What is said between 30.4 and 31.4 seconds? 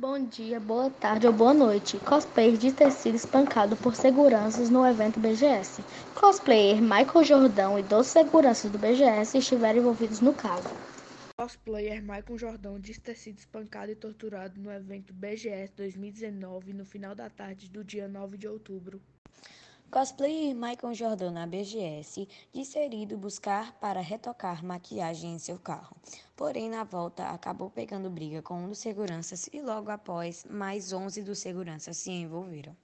mais 11 dos